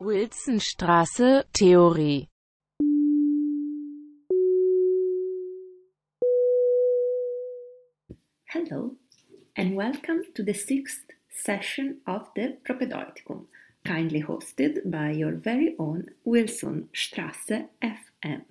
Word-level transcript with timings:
Wilsonstraße 0.00 1.42
Theorie 1.52 2.28
Hello, 8.46 8.94
and 9.56 9.74
welcome 9.74 10.22
to 10.34 10.44
the 10.44 10.54
sixth 10.54 11.02
session 11.28 11.96
of 12.06 12.28
the 12.36 12.58
Propedeuticum, 12.64 13.46
kindly 13.84 14.22
hosted 14.22 14.88
by 14.88 15.10
your 15.10 15.32
very 15.32 15.74
own 15.80 16.06
Wilson 16.24 16.88
Strasse 16.94 17.66
FM. 17.82 18.44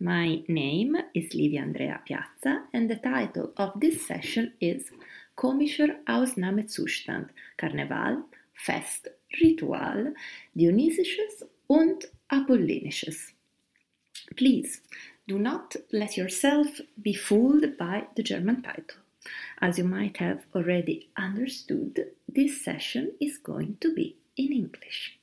My 0.00 0.42
name 0.48 0.96
is 1.14 1.34
Livia 1.34 1.60
Andrea 1.60 2.00
Piazza, 2.06 2.64
and 2.72 2.88
the 2.88 2.96
title 2.96 3.52
of 3.58 3.78
this 3.78 4.06
session 4.06 4.54
is 4.62 4.90
Komischer 5.36 6.02
Ausnahmezustand, 6.08 7.28
Karneval, 7.58 8.22
Fest, 8.64 9.08
Ritual, 9.42 10.14
Dionysisches 10.56 11.42
und 11.68 12.04
Apollinisches. 12.30 13.32
Please 14.36 14.82
do 15.26 15.38
not 15.38 15.76
let 15.92 16.16
yourself 16.16 16.80
be 17.00 17.14
fooled 17.14 17.76
by 17.78 18.06
the 18.16 18.22
German 18.22 18.62
title. 18.62 19.00
As 19.60 19.78
you 19.78 19.84
might 19.84 20.16
have 20.18 20.44
already 20.54 21.08
understood, 21.16 22.06
this 22.28 22.64
session 22.64 23.12
is 23.20 23.38
going 23.38 23.76
to 23.80 23.94
be 23.94 24.16
in 24.36 24.52
English. 24.52 25.18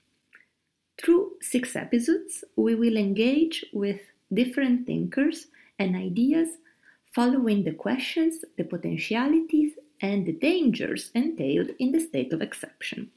Through 0.98 1.34
six 1.42 1.76
episodes, 1.76 2.44
we 2.56 2.76
will 2.76 2.98
engage 2.98 3.66
with 3.74 4.02
different 4.34 4.88
thinkers 4.88 5.48
and 5.78 5.96
ideas 5.96 6.58
following 7.14 7.64
the 7.64 7.74
questions, 7.74 8.44
the 8.58 8.64
potentialities, 8.64 9.74
and 10.02 10.26
the 10.26 10.34
dangers 10.34 11.12
entailed 11.14 11.70
in 11.80 11.92
the 11.92 12.00
state 12.00 12.34
of 12.34 12.42
exception. 12.42 13.12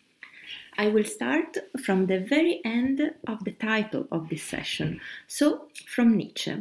I 0.78 0.88
will 0.88 1.04
start 1.04 1.58
from 1.84 2.06
the 2.06 2.20
very 2.20 2.60
end 2.64 3.00
of 3.26 3.44
the 3.44 3.52
title 3.52 4.06
of 4.10 4.28
this 4.28 4.42
session, 4.42 5.00
so 5.26 5.68
from 5.86 6.16
Nietzsche, 6.16 6.54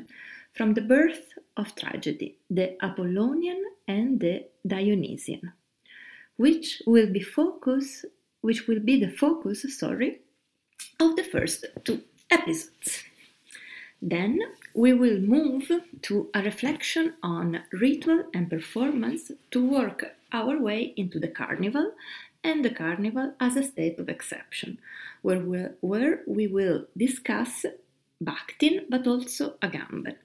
from 0.53 0.73
the 0.73 0.81
birth 0.81 1.33
of 1.57 1.75
tragedy, 1.75 2.37
the 2.49 2.75
Apollonian 2.83 3.63
and 3.87 4.19
the 4.19 4.45
Dionysian, 4.65 5.53
which 6.37 6.81
will 6.85 7.11
be 7.11 7.21
focus, 7.21 8.05
which 8.41 8.67
will 8.67 8.79
be 8.79 8.99
the 8.99 9.11
focus, 9.11 9.65
sorry, 9.77 10.19
of 10.99 11.15
the 11.15 11.23
first 11.23 11.65
two 11.83 12.01
episodes. 12.31 13.03
Then 14.01 14.39
we 14.73 14.93
will 14.93 15.19
move 15.19 15.69
to 16.03 16.29
a 16.33 16.41
reflection 16.41 17.15
on 17.21 17.63
ritual 17.73 18.23
and 18.33 18.49
performance 18.49 19.31
to 19.51 19.65
work 19.65 20.15
our 20.31 20.57
way 20.57 20.93
into 20.95 21.19
the 21.19 21.27
carnival 21.27 21.91
and 22.43 22.63
the 22.63 22.69
carnival 22.69 23.33
as 23.39 23.55
a 23.55 23.63
state 23.63 23.99
of 23.99 24.09
exception, 24.09 24.79
where 25.21 25.39
we, 25.39 25.59
where 25.81 26.21
we 26.27 26.47
will 26.47 26.85
discuss 26.97 27.65
Bakhtin 28.23 28.85
but 28.89 29.07
also 29.07 29.55
Agamben, 29.61 30.15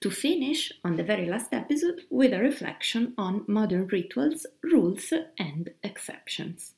to 0.00 0.10
finish 0.10 0.72
on 0.84 0.96
the 0.96 1.04
very 1.04 1.26
last 1.26 1.52
episode 1.52 2.02
with 2.10 2.32
a 2.32 2.40
reflection 2.40 3.14
on 3.18 3.44
modern 3.46 3.86
rituals, 3.88 4.46
rules, 4.62 5.12
and 5.38 5.70
exceptions. 5.82 6.74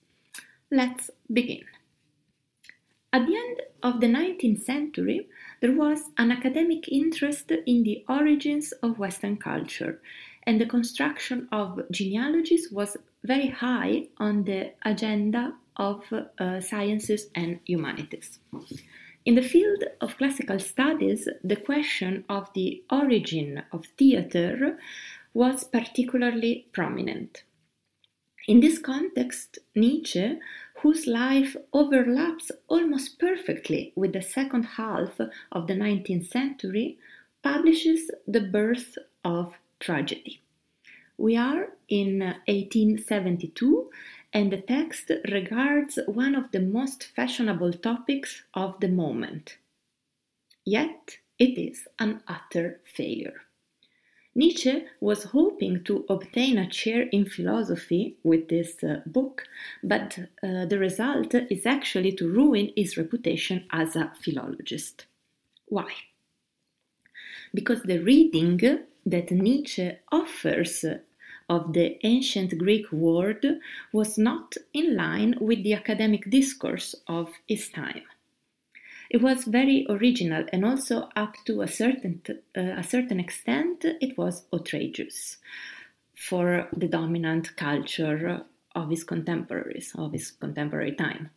Let's 0.71 1.11
begin. 1.33 1.65
At 3.13 3.27
the 3.27 3.37
end 3.37 3.63
of 3.85 4.01
the 4.01 4.09
19th 4.09 4.65
century, 4.65 5.29
there 5.61 5.71
was 5.71 6.11
an 6.19 6.33
academic 6.33 6.89
interest 6.89 7.49
in 7.49 7.85
the 7.85 8.05
origins 8.09 8.73
of 8.83 8.99
Western 8.99 9.37
culture, 9.37 10.01
and 10.47 10.61
the 10.61 10.67
construction 10.67 11.49
of 11.53 11.81
genealogies 11.91 12.71
was 12.71 12.97
very 13.23 13.49
high 13.49 14.07
on 14.19 14.45
the 14.45 14.73
agenda 14.85 15.55
of 15.77 16.05
uh, 16.13 16.61
sciences 16.61 17.29
and 17.35 17.59
humanities. 17.67 18.39
In 19.25 19.35
the 19.35 19.43
field 19.43 19.85
of 20.01 20.19
classical 20.19 20.59
studies, 20.59 21.27
the 21.43 21.57
question 21.57 22.25
of 22.29 22.53
the 22.55 22.85
origin 22.91 23.63
of 23.73 23.87
theatre 23.99 24.79
was 25.33 25.65
particularly 25.65 26.67
prominent. 26.73 27.43
In 28.47 28.61
this 28.61 28.79
context, 28.79 29.59
Nietzsche, 29.75 30.39
whose 30.83 31.07
life 31.07 31.57
overlaps 31.73 32.51
almost 32.69 33.19
perfectly 33.19 33.95
with 33.97 34.13
the 34.13 34.21
second 34.21 34.65
half 34.65 35.19
of 35.51 35.67
the 35.67 35.75
19th 35.75 36.27
century, 36.27 36.99
publishes 37.43 38.11
The 38.29 38.43
Birth 38.43 38.99
of 39.25 39.55
Tragedy. 39.85 40.41
We 41.19 41.37
are 41.37 41.69
in 41.91 42.21
1872 42.21 43.91
and 44.33 44.51
the 44.51 44.63
text 44.63 45.13
regards 45.31 45.99
one 46.07 46.35
of 46.35 46.51
the 46.53 46.61
most 46.61 47.05
fashionable 47.15 47.75
topics 47.75 48.45
of 48.55 48.81
the 48.81 48.89
moment. 48.89 49.59
Yet 50.65 51.19
it 51.39 51.59
is 51.59 51.87
an 51.99 52.23
utter 52.27 52.81
failure. 52.97 53.43
Nietzsche 54.35 54.87
was 55.01 55.25
hoping 55.25 55.85
to 55.85 56.07
obtain 56.09 56.57
a 56.57 56.71
chair 56.71 57.03
in 57.13 57.27
philosophy 57.27 58.17
with 58.25 58.49
this 58.49 58.83
uh, 58.83 59.03
book, 59.05 59.45
but 59.83 60.19
uh, 60.43 60.65
the 60.65 60.79
result 60.79 61.35
is 61.35 61.67
actually 61.67 62.13
to 62.13 62.29
ruin 62.29 62.73
his 62.75 62.97
reputation 62.97 63.67
as 63.71 63.97
a 63.97 64.13
philologist. 64.23 65.05
Why? 65.67 65.93
Because 67.53 67.83
the 67.83 67.99
reading 67.99 68.59
that 69.07 69.31
Nietzsche 69.31 69.93
offers 70.11 70.85
of 71.49 71.73
the 71.73 71.99
ancient 72.05 72.57
Greek 72.59 72.91
world 72.91 73.45
was 73.93 74.17
not 74.17 74.55
in 74.73 74.97
line 74.97 75.35
with 75.41 75.63
the 75.63 75.75
academic 75.75 76.31
discourse 76.31 76.95
of 77.07 77.31
his 77.47 77.69
time. 77.69 78.03
It 79.11 79.21
was 79.23 79.45
very 79.45 79.87
original 79.89 80.47
and 80.53 80.65
also 80.65 81.09
up 81.15 81.35
to 81.45 81.63
a 81.63 81.69
certain, 81.69 82.23
uh, 82.57 82.61
a 82.61 82.83
certain 82.83 83.21
extent 83.21 83.85
it 83.85 84.17
was 84.17 84.45
outrageous 84.53 85.37
for 86.17 86.69
the 86.75 86.89
dominant 86.89 87.55
culture 87.57 88.45
of 88.75 88.91
his 88.91 89.05
contemporaries, 89.05 89.93
of 89.97 90.13
his 90.13 90.31
contemporary 90.31 90.93
time. 90.93 91.31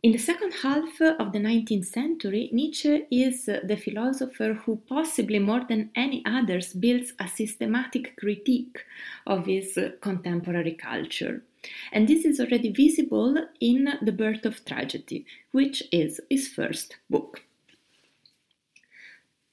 In 0.00 0.12
the 0.12 0.18
second 0.18 0.52
half 0.62 1.00
of 1.00 1.32
the 1.32 1.40
19th 1.40 1.86
century, 1.86 2.50
Nietzsche 2.52 3.06
is 3.10 3.46
the 3.46 3.76
philosopher 3.76 4.52
who, 4.54 4.76
possibly 4.88 5.40
more 5.40 5.64
than 5.68 5.90
any 5.96 6.22
others, 6.24 6.72
builds 6.72 7.14
a 7.18 7.26
systematic 7.26 8.16
critique 8.16 8.84
of 9.26 9.46
his 9.46 9.76
contemporary 10.00 10.74
culture. 10.74 11.42
And 11.90 12.06
this 12.06 12.24
is 12.24 12.38
already 12.38 12.70
visible 12.70 13.48
in 13.60 13.88
The 14.00 14.12
Birth 14.12 14.46
of 14.46 14.64
Tragedy, 14.64 15.26
which 15.50 15.82
is 15.90 16.20
his 16.30 16.46
first 16.46 16.96
book. 17.10 17.42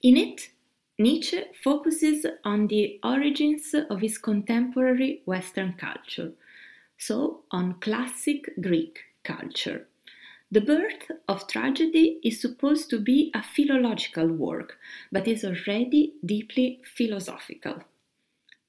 In 0.04 0.16
it, 0.16 0.52
Nietzsche 1.00 1.42
focuses 1.64 2.24
on 2.44 2.68
the 2.68 3.00
origins 3.04 3.74
of 3.90 4.02
his 4.02 4.20
contemporary 4.20 5.24
Western 5.26 5.74
culture, 5.74 6.34
so 7.00 7.42
on 7.50 7.80
classic 7.80 8.54
Greek 8.62 9.06
culture. 9.24 9.88
The 10.52 10.62
birth 10.62 11.12
of 11.28 11.48
tragedy 11.48 12.20
is 12.24 12.40
supposed 12.40 12.90
to 12.92 13.00
be 13.00 13.32
a 13.34 13.42
philological 13.42 14.28
work, 14.28 14.78
but 15.12 15.28
is 15.28 15.44
already 15.44 16.14
deeply 16.24 16.82
philosophical. 16.84 17.84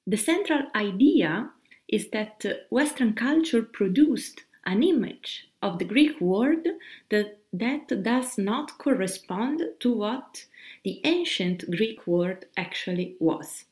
The 0.05 0.17
central 0.17 0.63
idea 0.75 1.51
is 1.87 2.09
that 2.09 2.43
Western 2.69 3.13
culture 3.13 3.61
produced 3.61 4.43
an 4.65 4.83
image 4.83 5.49
of 5.61 5.79
the 5.79 5.85
Greek 5.85 6.19
world 6.19 6.67
that, 7.09 7.37
that 7.53 8.03
does 8.03 8.37
not 8.37 8.77
correspond 8.77 9.61
to 9.79 9.93
what 9.93 10.45
the 10.83 10.99
ancient 11.03 11.69
Greek 11.71 12.05
world 12.05 12.45
actually 12.57 13.15
was. 13.19 13.65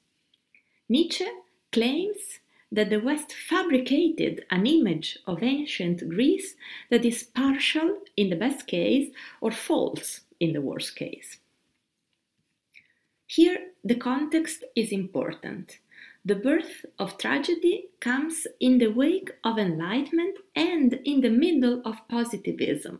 Nietzsche 0.88 1.26
claims 1.72 2.40
that 2.72 2.90
the 2.90 3.00
West 3.00 3.32
fabricated 3.32 4.46
an 4.52 4.66
image 4.66 5.18
of 5.28 5.44
ancient 5.44 6.08
Greece 6.10 6.56
that 6.90 7.06
is 7.06 7.24
partial 7.24 8.00
in 8.18 8.30
the 8.30 8.36
best 8.36 8.68
case 8.68 9.12
or 9.42 9.52
false 9.52 10.22
in 10.40 10.54
the 10.54 10.62
worst 10.62 10.96
case. 10.96 11.38
Here, 13.28 13.72
the 13.84 13.96
context 13.96 14.64
is 14.76 14.92
important. 14.92 15.80
The 16.24 16.36
birth 16.36 16.86
of 16.98 17.18
tragedy 17.18 17.86
comes 18.00 18.48
in 18.60 18.80
the 18.80 18.88
wake 18.88 19.32
of 19.44 19.60
Enlightenment 19.60 20.38
and 20.56 21.00
in 21.06 21.22
the 21.22 21.30
middle 21.30 21.82
of 21.86 22.08
positivism, 22.08 23.00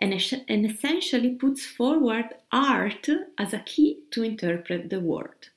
and, 0.00 0.14
essentially 0.14 1.30
puts 1.30 1.64
forward 1.64 2.34
art 2.50 3.08
as 3.38 3.52
a 3.52 3.60
key 3.60 4.00
to 4.10 4.22
interpret 4.22 4.90
the 4.90 5.00
world. 5.00 5.50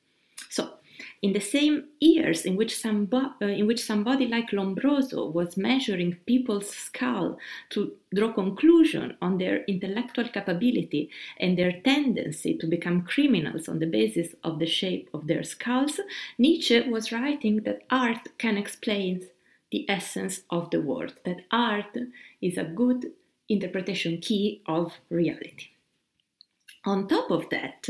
In 1.22 1.34
the 1.34 1.40
same 1.40 1.86
years 2.00 2.46
in 2.46 2.56
which, 2.56 2.74
somebo- 2.76 3.34
uh, 3.42 3.46
in 3.46 3.68
which 3.68 3.84
somebody 3.84 4.28
like 4.28 4.52
Lombroso 4.52 5.32
was 5.32 5.58
measuring 5.58 6.18
people's 6.26 6.70
skull 6.70 7.38
to 7.72 7.94
draw 8.14 8.32
conclusion 8.34 9.18
on 9.22 9.38
their 9.38 9.64
intellectual 9.66 10.28
capability 10.28 11.10
and 11.40 11.58
their 11.58 11.82
tendency 11.82 12.58
to 12.58 12.68
become 12.68 13.04
criminals 13.04 13.68
on 13.70 13.80
the 13.80 13.86
basis 13.86 14.36
of 14.44 14.60
the 14.60 14.66
shape 14.66 15.10
of 15.14 15.28
their 15.28 15.44
skulls, 15.44 16.00
Nietzsche 16.38 16.90
was 16.90 17.12
writing 17.12 17.64
that 17.64 17.84
art 17.90 18.30
can 18.38 18.58
explain 18.58 19.28
the 19.72 19.90
essence 19.90 20.42
of 20.50 20.70
the 20.72 20.82
world, 20.82 21.14
that 21.26 21.42
art 21.52 21.96
is 22.42 22.58
a 22.58 22.64
good 22.64 23.12
interpretation 23.48 24.20
key 24.20 24.62
of 24.68 24.94
reality. 25.10 25.70
On 26.86 27.08
top 27.08 27.30
of 27.30 27.50
that, 27.50 27.88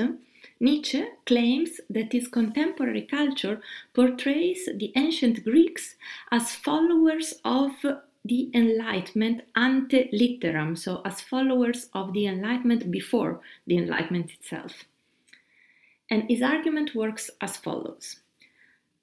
Nietzsche 0.60 1.06
claims 1.26 1.80
that 1.90 2.12
his 2.12 2.28
contemporary 2.28 3.04
culture 3.04 3.62
portrays 3.94 4.68
the 4.74 4.92
ancient 4.96 5.44
Greeks 5.44 5.96
as 6.32 6.56
followers 6.56 7.36
of 7.46 7.72
the 8.26 8.50
Enlightenment 8.54 9.42
ante 9.56 10.10
litteram, 10.12 10.78
so 10.78 11.02
as 11.06 11.22
followers 11.22 11.90
of 11.94 12.14
the 12.14 12.26
Enlightenment 12.28 12.92
before 12.92 13.42
the 13.68 13.78
Enlightenment 13.78 14.32
itself. 14.32 14.86
And 16.10 16.24
his 16.30 16.42
argument 16.42 16.96
works 16.96 17.30
as 17.40 17.58
follows 17.58 18.22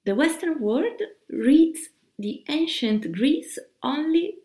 The 0.03 0.15
Western 0.15 0.59
world 0.59 1.01
reads 1.29 1.89
the 2.19 2.43
ancient 2.49 3.11
Greece 3.13 3.57
only 3.81 4.35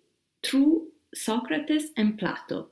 through 0.43 0.92
Socrates 1.15 1.91
and 1.97 2.19
Plato, 2.19 2.69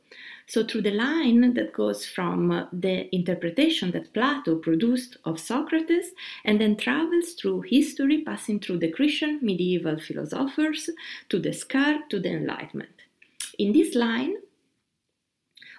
so, 0.50 0.64
through 0.64 0.82
the 0.82 0.90
line 0.90 1.54
that 1.54 1.72
goes 1.72 2.04
from 2.04 2.66
the 2.72 3.14
interpretation 3.14 3.92
that 3.92 4.12
Plato 4.12 4.56
produced 4.56 5.16
of 5.24 5.38
Socrates 5.38 6.10
and 6.44 6.60
then 6.60 6.76
travels 6.76 7.34
through 7.34 7.60
history, 7.60 8.22
passing 8.22 8.58
through 8.58 8.78
the 8.78 8.90
Christian 8.90 9.38
medieval 9.42 10.00
philosophers 10.00 10.90
to 11.28 11.38
Descartes 11.38 12.08
to 12.08 12.18
the 12.18 12.30
Enlightenment. 12.30 13.02
In 13.60 13.72
this 13.72 13.94
line, 13.94 14.38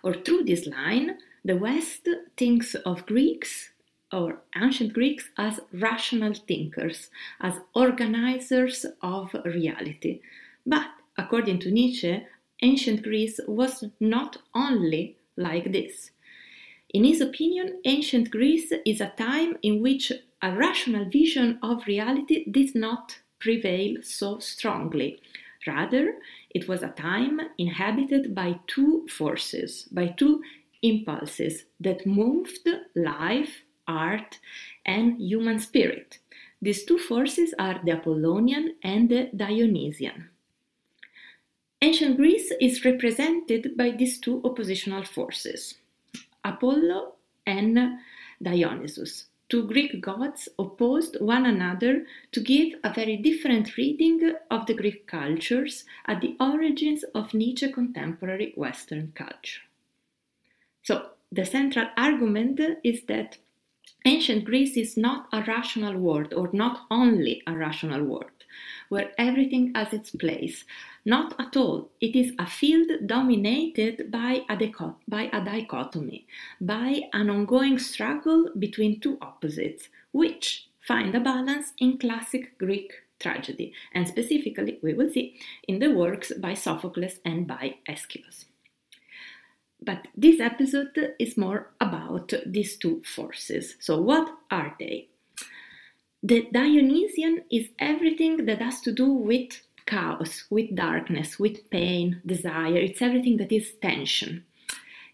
or 0.03 0.13
through 0.13 0.43
this 0.45 0.65
line, 0.65 1.17
the 1.43 1.57
West 1.57 2.07
thinks 2.37 2.73
of 2.73 3.05
Greeks 3.05 3.71
or 4.13 4.39
ancient 4.55 4.93
Greeks 4.93 5.31
as 5.37 5.59
rational 5.73 6.33
thinkers, 6.33 7.09
as 7.41 7.59
organizers 7.75 8.85
of 9.01 9.35
reality. 9.43 10.21
But 10.65 10.91
according 11.17 11.59
to 11.59 11.71
Nietzsche, 11.71 12.25
ancient 12.61 13.03
Greece 13.03 13.39
was 13.47 13.83
not 13.99 14.37
only 14.53 15.17
like 15.35 15.71
this. 15.71 16.11
In 16.93 17.03
his 17.03 17.21
opinion, 17.21 17.79
ancient 17.85 18.31
Greece 18.31 18.73
is 18.85 19.01
a 19.01 19.13
time 19.17 19.57
in 19.61 19.81
which 19.81 20.11
a 20.41 20.55
rational 20.55 21.05
vision 21.05 21.57
of 21.63 21.87
reality 21.87 22.49
did 22.51 22.75
not 22.75 23.19
prevail 23.39 23.97
so 24.01 24.39
strongly. 24.39 25.21
Rather, 25.67 26.15
it 26.49 26.67
was 26.67 26.83
a 26.83 26.89
time 26.89 27.39
inhabited 27.57 28.33
by 28.35 28.59
two 28.67 29.07
forces, 29.07 29.87
by 29.91 30.07
two 30.07 30.41
impulses 30.81 31.65
that 31.79 32.05
moved 32.05 32.67
life, 32.95 33.61
art, 33.87 34.39
and 34.85 35.19
human 35.21 35.59
spirit. 35.59 36.19
These 36.61 36.85
two 36.85 36.97
forces 36.97 37.53
are 37.57 37.79
the 37.83 37.91
Apollonian 37.91 38.75
and 38.83 39.09
the 39.09 39.29
Dionysian. 39.35 40.30
Ancient 41.83 42.17
Greece 42.17 42.53
is 42.61 42.85
represented 42.85 43.75
by 43.75 43.89
these 43.89 44.19
two 44.19 44.39
oppositional 44.43 45.03
forces, 45.03 45.79
Apollo 46.43 47.15
and 47.47 47.97
Dionysus. 48.39 49.25
Two 49.49 49.65
Greek 49.65 49.99
gods 49.99 50.47
opposed 50.59 51.17
one 51.19 51.47
another 51.47 52.05
to 52.33 52.39
give 52.39 52.75
a 52.83 52.93
very 52.93 53.17
different 53.17 53.77
reading 53.77 54.35
of 54.51 54.67
the 54.67 54.75
Greek 54.75 55.07
cultures 55.07 55.83
at 56.05 56.21
the 56.21 56.37
origins 56.39 57.03
of 57.15 57.33
Nietzsche 57.33 57.71
contemporary 57.71 58.53
Western 58.55 59.11
culture. 59.15 59.61
So, 60.83 61.09
the 61.31 61.45
central 61.45 61.87
argument 61.97 62.61
is 62.83 63.05
that 63.07 63.39
ancient 64.05 64.45
Greece 64.45 64.77
is 64.77 64.97
not 64.97 65.29
a 65.33 65.43
rational 65.43 65.97
world, 65.97 66.31
or 66.31 66.51
not 66.53 66.85
only 66.91 67.41
a 67.47 67.57
rational 67.57 68.03
world, 68.03 68.40
where 68.89 69.11
everything 69.17 69.73
has 69.75 69.93
its 69.93 70.11
place, 70.11 70.65
not 71.05 71.33
at 71.39 71.55
all. 71.55 71.89
It 71.99 72.15
is 72.15 72.33
a 72.37 72.45
field 72.45 72.89
dominated 73.05 74.11
by 74.11 74.41
a, 74.49 74.73
by 75.07 75.29
a 75.33 75.43
dichotomy, 75.43 76.27
by 76.59 77.01
an 77.13 77.29
ongoing 77.29 77.79
struggle 77.79 78.49
between 78.57 78.99
two 78.99 79.17
opposites, 79.21 79.89
which 80.11 80.67
find 80.79 81.13
a 81.15 81.19
balance 81.19 81.73
in 81.79 81.97
classic 81.97 82.57
Greek 82.57 82.91
tragedy, 83.21 83.73
and 83.93 84.07
specifically, 84.07 84.79
we 84.81 84.93
will 84.93 85.09
see, 85.09 85.39
in 85.67 85.79
the 85.79 85.91
works 85.91 86.31
by 86.39 86.53
Sophocles 86.53 87.19
and 87.23 87.47
by 87.47 87.75
Aeschylus. 87.87 88.45
But 89.83 90.07
this 90.15 90.39
episode 90.39 91.15
is 91.19 91.37
more 91.37 91.71
about 91.79 92.33
these 92.45 92.77
two 92.77 93.01
forces. 93.03 93.75
So, 93.79 93.99
what 94.01 94.29
are 94.51 94.75
they? 94.79 95.07
The 96.23 96.47
Dionysian 96.53 97.43
is 97.49 97.69
everything 97.79 98.45
that 98.45 98.61
has 98.61 98.79
to 98.81 98.91
do 98.91 99.11
with 99.11 99.59
chaos, 99.87 100.43
with 100.51 100.75
darkness, 100.75 101.39
with 101.39 101.67
pain, 101.71 102.21
desire. 102.25 102.77
It's 102.77 103.01
everything 103.01 103.37
that 103.37 103.51
is 103.51 103.73
tension. 103.81 104.45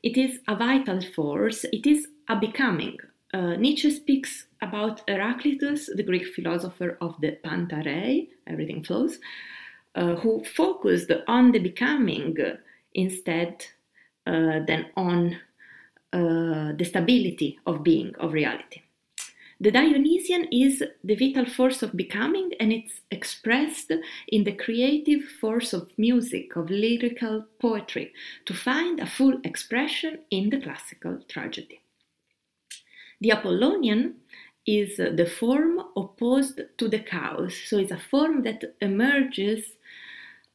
It 0.03 0.17
is 0.17 0.39
a 0.49 0.55
vital 0.55 1.01
force, 1.01 1.63
it 1.71 1.87
is 1.87 2.09
a 2.27 2.35
becoming. 2.35 2.97
Uh, 3.33 3.55
Nietzsche 3.55 3.89
speaks 3.89 4.47
about 4.61 5.01
Heraclitus, 5.07 5.89
the 5.95 6.03
Greek 6.03 6.27
philosopher 6.27 6.97
of 6.99 7.15
the 7.21 7.31
panta 7.43 7.81
rhei, 7.85 8.27
everything 8.45 8.83
flows, 8.83 9.19
uh, 9.95 10.15
who 10.15 10.43
focused 10.43 11.11
on 11.27 11.53
the 11.53 11.59
becoming 11.59 12.35
instead 12.93 13.65
uh, 14.25 14.59
than 14.67 14.87
on 14.97 15.37
uh, 16.11 16.73
the 16.77 16.85
stability 16.85 17.59
of 17.65 17.81
being, 17.81 18.13
of 18.19 18.33
reality. 18.33 18.81
The 19.59 19.71
Dionysian 19.71 20.47
is 20.51 20.83
the 21.03 21.15
vital 21.15 21.45
force 21.45 21.81
of 21.81 21.97
becoming, 21.97 22.51
and 22.59 22.71
it's 22.71 23.01
expressed 23.09 23.91
in 24.27 24.43
the 24.43 24.51
creative 24.51 25.23
force 25.23 25.73
of 25.73 25.97
music, 25.97 26.55
of 26.55 26.69
lyrical 26.69 27.45
poetry, 27.59 28.13
to 28.45 28.53
find 28.53 28.99
a 28.99 29.07
full 29.07 29.39
expression 29.43 30.19
in 30.29 30.51
the 30.51 30.61
classical 30.61 31.19
tragedy. 31.27 31.81
The 33.19 33.31
Apollonian 33.31 34.17
is 34.67 34.97
the 34.97 35.25
form 35.25 35.81
opposed 35.95 36.61
to 36.77 36.87
the 36.87 36.99
chaos, 36.99 37.55
so 37.65 37.79
it's 37.79 37.91
a 37.91 37.97
form 37.97 38.43
that 38.43 38.75
emerges 38.79 39.76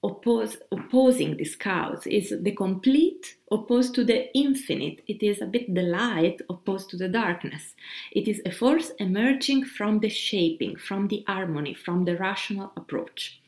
oppose, 0.02 0.56
opposing 0.72 1.36
this 1.36 1.54
chaos 1.54 2.06
is 2.06 2.34
the 2.42 2.52
complete 2.52 3.36
opposed 3.50 3.94
to 3.94 4.04
the 4.04 4.36
infinite. 4.36 5.00
It 5.06 5.22
is 5.22 5.40
a 5.40 5.46
bit 5.46 5.74
the 5.74 5.82
light 5.82 6.40
opposed 6.50 6.90
to 6.90 6.96
the 6.96 7.08
darkness. 7.08 7.74
It 8.10 8.28
is 8.28 8.42
a 8.44 8.50
force 8.50 8.90
emerging 8.98 9.66
from 9.66 10.00
the 10.00 10.08
shaping, 10.08 10.76
from 10.76 11.08
the 11.08 11.24
harmony, 11.26 11.74
from 11.74 12.04
the 12.04 12.16
rational 12.16 12.72
approach. 12.76 13.40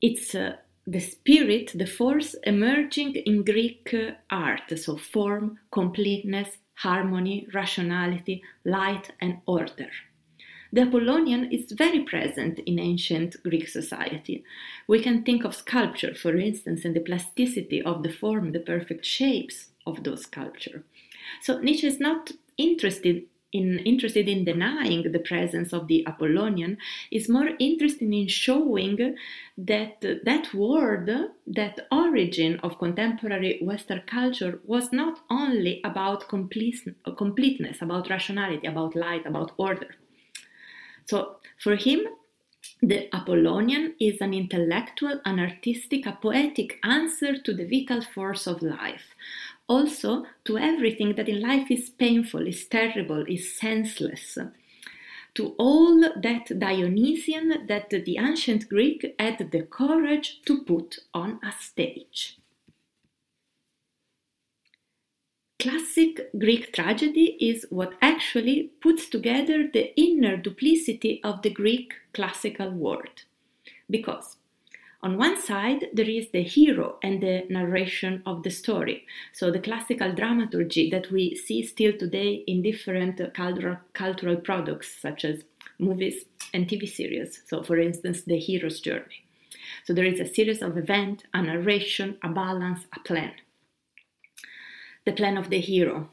It's 0.00 0.34
uh, 0.34 0.56
the 0.86 1.00
spirit, 1.00 1.72
the 1.74 1.86
force 1.86 2.34
emerging 2.44 3.14
in 3.14 3.44
Greek 3.44 3.94
uh, 3.94 4.12
art, 4.30 4.72
so 4.76 4.96
form, 4.96 5.58
completeness, 5.70 6.58
harmony, 6.74 7.46
rationality, 7.52 8.42
light, 8.64 9.10
and 9.20 9.38
order. 9.46 9.90
The 10.72 10.82
Apollonian 10.82 11.50
is 11.50 11.72
very 11.72 12.00
present 12.04 12.60
in 12.60 12.78
ancient 12.78 13.42
Greek 13.42 13.68
society. 13.68 14.44
We 14.86 15.02
can 15.02 15.24
think 15.24 15.44
of 15.44 15.56
sculpture, 15.56 16.14
for 16.14 16.36
instance, 16.36 16.84
and 16.84 16.94
the 16.94 17.00
plasticity 17.00 17.82
of 17.82 18.02
the 18.02 18.12
form, 18.12 18.52
the 18.52 18.60
perfect 18.60 19.04
shapes 19.04 19.66
of 19.86 20.04
those 20.04 20.22
sculpture. 20.22 20.84
So 21.42 21.58
Nietzsche 21.58 21.86
is 21.86 21.98
not 21.98 22.30
interested 22.56 23.24
in 23.52 23.80
interested 23.80 24.28
in 24.28 24.44
denying 24.44 25.10
the 25.10 25.18
presence 25.18 25.72
of 25.72 25.88
the 25.88 26.06
Apollonian 26.06 26.78
is 27.10 27.28
more 27.28 27.50
interested 27.58 28.08
in 28.12 28.28
showing 28.28 29.16
that 29.58 30.00
that 30.00 30.54
word, 30.54 31.10
that 31.46 31.86
origin 31.90 32.60
of 32.62 32.78
contemporary 32.78 33.58
Western 33.60 34.02
culture 34.06 34.60
was 34.64 34.92
not 34.92 35.18
only 35.28 35.80
about 35.82 36.28
completeness, 36.28 37.82
about 37.82 38.08
rationality, 38.08 38.66
about 38.68 38.94
light, 38.94 39.26
about 39.26 39.50
order. 39.56 39.96
So 41.10 41.38
for 41.58 41.74
him, 41.74 42.02
the 42.80 43.12
Apollonian 43.12 43.96
is 43.98 44.20
an 44.20 44.32
intellectual, 44.32 45.20
an 45.24 45.40
artistic, 45.40 46.06
a 46.06 46.12
poetic 46.12 46.78
answer 46.84 47.36
to 47.36 47.52
the 47.52 47.66
vital 47.66 48.00
force 48.00 48.46
of 48.46 48.62
life. 48.62 49.16
Also, 49.66 50.24
to 50.44 50.56
everything 50.56 51.16
that 51.16 51.28
in 51.28 51.40
life 51.40 51.68
is 51.68 51.90
painful, 51.90 52.46
is 52.46 52.64
terrible, 52.66 53.24
is 53.26 53.58
senseless. 53.58 54.38
To 55.34 55.54
all 55.58 56.00
that 56.00 56.56
Dionysian 56.56 57.66
that 57.66 57.90
the 57.90 58.16
ancient 58.16 58.68
Greek 58.68 59.16
had 59.18 59.50
the 59.50 59.62
courage 59.62 60.40
to 60.46 60.62
put 60.62 61.00
on 61.12 61.40
a 61.42 61.50
stage. 61.60 62.39
Classic 65.60 66.30
Greek 66.38 66.72
tragedy 66.72 67.36
is 67.38 67.66
what 67.68 67.92
actually 68.00 68.70
puts 68.80 69.10
together 69.10 69.68
the 69.70 69.94
inner 70.00 70.38
duplicity 70.38 71.20
of 71.22 71.42
the 71.42 71.50
Greek 71.50 71.92
classical 72.14 72.70
world. 72.70 73.24
Because 73.90 74.38
on 75.02 75.18
one 75.18 75.38
side, 75.38 75.88
there 75.92 76.08
is 76.08 76.30
the 76.30 76.42
hero 76.42 76.98
and 77.02 77.22
the 77.22 77.44
narration 77.50 78.22
of 78.24 78.42
the 78.42 78.50
story. 78.50 79.04
So, 79.34 79.50
the 79.50 79.58
classical 79.58 80.14
dramaturgy 80.14 80.88
that 80.90 81.10
we 81.10 81.36
see 81.36 81.62
still 81.62 81.92
today 81.92 82.42
in 82.46 82.62
different 82.62 83.20
cultural, 83.34 83.76
cultural 83.92 84.36
products, 84.36 84.96
such 85.00 85.26
as 85.26 85.44
movies 85.78 86.24
and 86.54 86.66
TV 86.66 86.88
series. 86.88 87.42
So, 87.46 87.62
for 87.62 87.78
instance, 87.78 88.22
The 88.22 88.38
Hero's 88.38 88.80
Journey. 88.80 89.26
So 89.84 89.92
there 89.92 90.06
is 90.06 90.20
a 90.20 90.26
series 90.26 90.62
of 90.62 90.78
events, 90.78 91.24
a 91.34 91.42
narration, 91.42 92.16
a 92.22 92.28
balance, 92.28 92.86
a 92.96 93.00
plan. 93.00 93.32
The 95.10 95.16
plan 95.16 95.38
of 95.38 95.50
the 95.50 95.58
hero, 95.58 96.08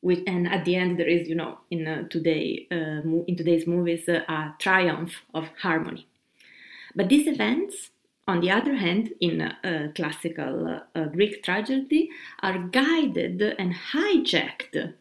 with, 0.00 0.20
and 0.26 0.48
at 0.48 0.64
the 0.64 0.74
end 0.74 0.98
there 0.98 1.06
is, 1.06 1.28
you 1.28 1.34
know, 1.34 1.58
in 1.70 1.86
uh, 1.86 2.08
today 2.08 2.66
uh, 2.72 3.02
in 3.28 3.36
today's 3.36 3.66
movies, 3.66 4.08
uh, 4.08 4.22
a 4.26 4.54
triumph 4.58 5.12
of 5.34 5.50
harmony. 5.60 6.06
But 6.96 7.10
these 7.10 7.26
events, 7.26 7.90
on 8.26 8.40
the 8.40 8.50
other 8.50 8.76
hand, 8.76 9.12
in 9.20 9.52
classical 9.94 10.80
uh, 10.94 11.04
Greek 11.08 11.42
tragedy, 11.42 12.08
are 12.42 12.56
guided 12.56 13.42
and 13.42 13.74
hijacked 13.92 14.94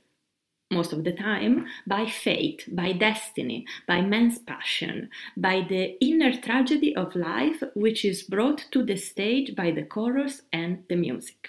most 0.69 0.91
of 0.91 1.05
the 1.05 1.13
time 1.13 1.67
by 1.87 2.07
fate, 2.07 2.67
by 2.75 2.91
destiny, 2.91 3.65
by 3.87 4.01
man's 4.01 4.39
passion, 4.39 5.09
by 5.37 5.65
the 5.69 5.97
inner 6.03 6.35
tragedy 6.35 6.93
of 6.97 7.15
life 7.15 7.63
which 7.75 8.03
is 8.03 8.23
brought 8.23 8.65
to 8.71 8.83
the 8.83 8.97
stage 8.97 9.55
by 9.55 9.71
the 9.71 9.83
chorus 9.83 10.41
and 10.51 10.83
the 10.89 10.97
music. 10.97 11.47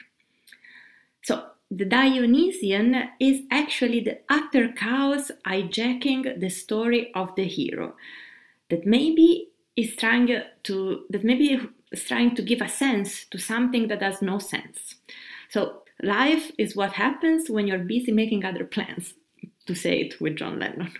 So, 1.24 1.48
the 1.78 1.84
Dionysian 1.84 3.08
is 3.18 3.40
actually 3.50 4.00
the 4.00 4.18
utter 4.28 4.68
chaos 4.72 5.30
hijacking 5.46 6.40
the 6.40 6.50
story 6.50 7.10
of 7.14 7.34
the 7.34 7.44
hero 7.44 7.94
that 8.68 8.86
maybe 8.86 9.48
is 9.76 9.96
trying 9.96 10.28
to 10.64 11.04
that 11.10 11.24
maybe 11.24 11.60
is 11.90 12.04
trying 12.04 12.34
to 12.34 12.42
give 12.42 12.60
a 12.60 12.68
sense 12.68 13.24
to 13.30 13.38
something 13.38 13.88
that 13.88 14.02
has 14.02 14.20
no 14.20 14.38
sense. 14.38 14.96
So 15.48 15.82
Life 16.02 16.50
is 16.58 16.74
what 16.74 16.94
happens 16.94 17.48
when 17.48 17.68
you're 17.68 17.78
busy 17.78 18.10
making 18.10 18.44
other 18.44 18.64
plans, 18.64 19.14
to 19.66 19.74
say 19.74 20.00
it 20.00 20.20
with 20.20 20.36
John 20.36 20.58
Lennon. 20.58 20.92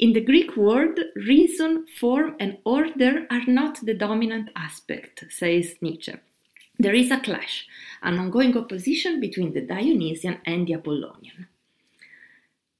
In 0.00 0.14
the 0.14 0.20
Greek 0.22 0.56
world, 0.56 0.98
reason, 1.14 1.86
form, 2.00 2.34
and 2.40 2.56
order 2.64 3.26
are 3.30 3.44
not 3.46 3.84
the 3.84 3.92
dominant 3.92 4.48
aspect, 4.56 5.24
says 5.28 5.74
Nietzsche. 5.82 6.14
There 6.78 6.94
is 6.94 7.10
a 7.10 7.20
clash, 7.20 7.66
an 8.02 8.18
ongoing 8.18 8.56
opposition 8.56 9.20
between 9.20 9.52
the 9.52 9.60
Dionysian 9.60 10.38
and 10.44 10.66
the 10.66 10.74
Apollonian. 10.74 11.46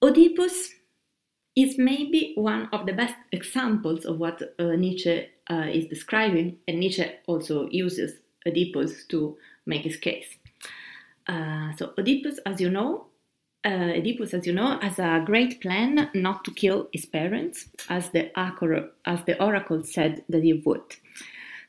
Oedipus 0.03 0.75
is 1.57 1.79
maybe 1.79 2.33
one 2.35 2.69
of 2.73 2.87
the 2.87 2.93
best 2.93 3.15
examples 3.31 4.05
of 4.05 4.19
what 4.19 4.43
uh, 4.59 4.75
Nietzsche 4.77 5.29
uh, 5.49 5.67
is 5.73 5.87
describing, 5.87 6.59
and 6.67 6.81
Nietzsche 6.81 7.07
also 7.27 7.69
uses 7.71 8.15
Oedipus 8.47 9.07
to 9.09 9.37
make 9.65 9.83
his 9.83 9.97
case. 9.97 10.27
Uh, 11.29 11.73
so 11.77 11.93
Oedipus, 11.97 12.39
as 12.45 12.61
you 12.61 12.71
know, 12.71 13.07
uh, 13.65 13.95
Oedipus, 13.95 14.35
as 14.35 14.47
you 14.47 14.53
know, 14.53 14.79
has 14.81 14.99
a 14.99 15.23
great 15.25 15.61
plan 15.61 16.11
not 16.15 16.45
to 16.45 16.51
kill 16.51 16.89
his 16.93 17.07
parents, 17.07 17.69
as 17.89 18.11
the, 18.11 18.37
as 19.07 19.25
the 19.25 19.43
oracle 19.43 19.83
said 19.85 20.25
that 20.29 20.43
he 20.43 20.53
would. 20.53 20.83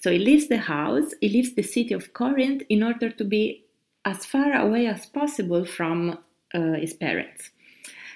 So 0.06 0.12
he 0.12 0.20
leaves 0.20 0.50
the 0.50 0.60
house, 0.60 1.16
he 1.20 1.30
leaves 1.30 1.56
the 1.56 1.64
city 1.64 1.92
of 1.96 2.14
Corinth 2.14 2.62
in 2.70 2.84
order 2.84 3.10
to 3.10 3.24
be 3.24 3.66
as 4.06 4.24
far 4.24 4.54
away 4.54 4.86
as 4.86 5.08
possible 5.08 5.66
from 5.66 6.20
uh, 6.54 6.74
his 6.74 6.94
parents. 6.94 7.50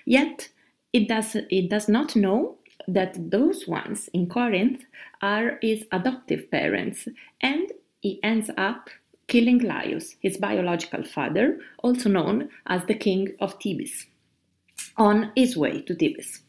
Yet, 0.05 0.49
it 0.93 1.07
does, 1.07 1.35
it 1.35 1.67
does 1.67 1.89
not 1.89 2.15
know 2.15 2.59
that 2.87 3.31
those 3.31 3.67
ones 3.67 4.07
in 4.13 4.29
Corinth 4.29 4.83
are 5.23 5.57
his 5.63 5.87
adoptive 5.91 6.51
parents, 6.51 7.07
and 7.41 7.71
he 8.01 8.19
ends 8.21 8.51
up 8.55 8.91
killing 9.27 9.57
Laius, 9.57 10.15
his 10.19 10.37
biological 10.37 11.03
father, 11.03 11.57
also 11.79 12.07
known 12.07 12.49
as 12.67 12.85
the 12.85 12.93
king 12.93 13.33
of 13.39 13.55
Thebes, 13.59 14.05
on 14.95 15.31
his 15.35 15.57
way 15.57 15.81
to 15.81 15.95
Thebes. 15.95 16.43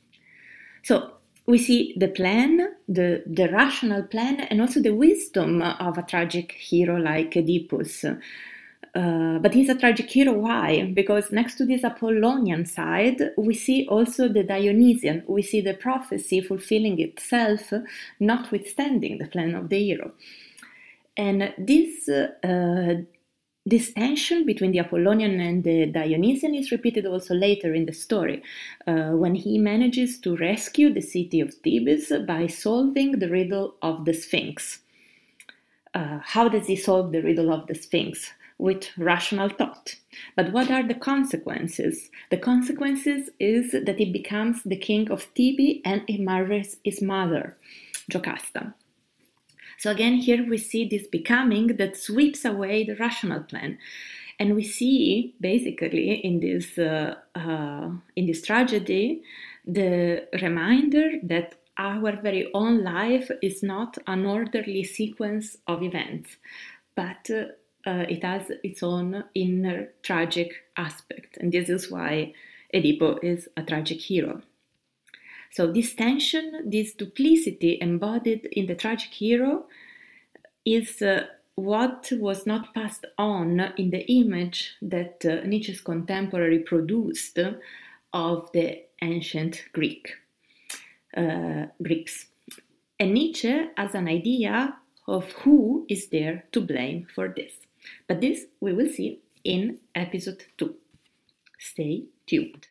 So 0.83 1.13
we 1.47 1.59
see 1.59 1.95
the 1.97 2.09
plan, 2.09 2.75
the, 2.89 3.23
the 3.27 3.49
rational 3.49 4.03
plan, 4.03 4.41
and 4.41 4.61
also 4.61 4.81
the 4.81 4.95
wisdom 4.95 5.63
of 5.63 5.99
a 5.99 6.03
tragic 6.03 6.53
hero 6.53 6.97
like 6.97 7.37
Oedipus. 7.37 8.05
Uh, 8.93 9.39
but 9.39 9.55
he's 9.55 9.69
a 9.69 9.75
tragic 9.75 10.11
hero. 10.11 10.33
Why? 10.33 10.91
Because 10.95 11.31
next 11.31 11.55
to 11.57 11.65
this 11.65 11.85
Apollonian 11.85 12.67
side, 12.67 13.21
we 13.37 13.55
see 13.55 13.87
also 13.89 14.29
the 14.29 14.43
Dionysian. 14.43 15.23
We 15.29 15.43
see 15.43 15.61
the 15.61 15.75
prophecy 15.75 16.41
fulfilling 16.41 17.01
itself, 17.01 17.73
notwithstanding 18.19 19.19
the 19.19 19.29
plan 19.29 19.55
of 19.55 19.69
the 19.69 19.79
hero. 19.79 20.13
And 21.17 21.55
this, 21.57 22.09
uh, 22.09 23.03
this 23.71 23.93
tension 23.93 24.45
between 24.45 24.73
the 24.73 24.81
Apollonian 24.81 25.41
and 25.41 25.63
the 25.63 25.87
Dionysian 25.87 26.55
is 26.55 26.73
repeated 26.73 27.07
also 27.07 27.35
later 27.35 27.73
in 27.73 27.87
the 27.87 27.93
story, 27.93 28.43
uh, 28.87 29.11
when 29.11 29.37
he 29.37 29.59
manages 29.59 30.19
to 30.21 30.37
rescue 30.37 30.93
the 30.93 31.01
city 31.01 31.41
of 31.41 31.55
Thebes 31.55 32.13
by 32.27 32.49
solving 32.49 33.13
the 33.13 33.31
riddle 33.31 33.77
of 33.81 34.05
the 34.05 34.13
Sphinx. 34.13 34.81
Uh, 35.95 36.19
how 36.23 36.49
does 36.49 36.67
he 36.67 36.77
solve 36.77 37.13
the 37.13 37.23
riddle 37.23 37.53
of 37.53 37.67
the 37.69 37.75
Sphinx? 37.75 38.33
With 38.59 38.91
rational 38.99 39.49
thought. 39.49 39.97
But 40.37 40.53
what 40.53 40.71
are 40.71 40.87
the 40.87 40.95
consequences? 40.95 42.11
The 42.31 42.37
consequences 42.37 43.31
is 43.41 43.73
that 43.73 43.97
he 43.97 44.13
becomes 44.13 44.63
the 44.65 44.77
king 44.77 45.11
of 45.11 45.23
Thebe 45.35 45.81
and 45.83 46.03
he 46.07 46.19
marries 46.19 46.77
his 46.85 47.01
mother, 47.01 47.57
Jocasta. 48.11 48.75
So 49.81 49.91
again, 49.91 50.17
here 50.17 50.47
we 50.47 50.59
see 50.59 50.87
this 50.87 51.07
becoming 51.07 51.79
that 51.79 51.97
sweeps 51.97 52.45
away 52.45 52.85
the 52.85 52.97
rational 52.97 53.41
plan. 53.41 53.79
And 54.39 54.55
we 54.55 54.63
see 54.63 55.35
basically 55.41 56.21
in 56.23 56.41
this, 56.41 56.77
uh, 56.77 57.15
uh, 57.35 57.89
in 58.15 58.27
this 58.27 58.43
tragedy 58.43 59.23
the 59.67 60.29
reminder 60.43 61.13
that 61.23 61.55
our 61.79 62.15
very 62.21 62.51
own 62.53 62.85
life 62.85 63.31
is 63.41 63.63
not 63.63 63.97
an 64.07 64.27
orderly 64.27 64.85
sequence 64.85 65.57
of 65.67 65.83
events, 65.83 66.37
but 66.95 67.31
uh, 67.31 68.05
it 68.07 68.23
has 68.23 68.53
its 68.63 68.83
own 68.83 69.25
inner 69.35 69.89
tragic 70.03 70.53
aspect. 70.77 71.39
And 71.39 71.53
this 71.53 71.71
is 71.71 71.91
why 71.91 72.35
Edipo 72.75 73.19
is 73.25 73.49
a 73.57 73.63
tragic 73.63 74.01
hero. 74.03 74.43
So, 75.51 75.73
this 75.73 75.95
tension, 75.95 76.71
this 76.71 76.95
duplicity 76.95 77.79
embodied 77.81 78.49
in 78.53 78.67
the 78.67 78.77
tragic 78.77 79.11
hero 79.11 79.67
is 80.65 81.03
uh, 81.03 81.27
what 81.57 82.11
was 82.13 82.47
not 82.47 82.73
passed 82.73 83.05
on 83.19 83.61
in 83.77 83.91
the 83.91 84.07
image 84.11 84.77
that 84.81 85.25
uh, 85.25 85.47
Nietzsche's 85.47 85.81
contemporary 85.81 86.61
produced 86.61 87.39
of 88.13 88.51
the 88.53 88.83
ancient 89.03 89.65
Greek 89.73 90.15
uh, 91.17 91.67
Greeks. 91.83 92.27
And 92.99 93.15
Nietzsche 93.15 93.69
has 93.77 93.95
an 93.95 94.09
idea 94.09 94.77
of 95.09 95.33
who 95.33 95.87
is 95.89 96.09
there 96.09 96.45
to 96.53 96.61
blame 96.61 97.07
for 97.15 97.29
this. 97.29 97.53
But 98.07 98.21
this 98.21 98.45
we 98.61 98.73
will 98.73 98.89
see 98.89 99.21
in 99.43 99.79
episode 99.95 100.45
2. 100.59 100.75
Stay 101.59 102.05
tuned. 102.27 102.69